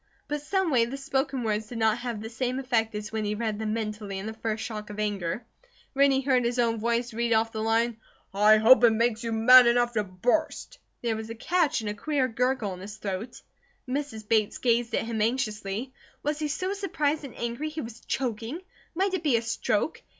[0.27, 3.59] But someway the spoken words did not have the same effect as when he read
[3.59, 5.45] them mentally in the first shock of anger.
[5.93, 7.97] When he heard his own voice read off the line,
[8.33, 11.93] "I hope it makes you mad enough to burst," there was a catch and a
[11.93, 13.43] queer gurgle in his throat.
[13.87, 14.27] Mrs.
[14.27, 15.93] Bates gazed at him anxiously.
[16.23, 18.59] Was he so surprised and angry he was choking?
[18.95, 20.01] Might it be a stroke?